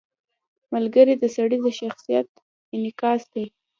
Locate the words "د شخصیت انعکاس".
1.65-3.21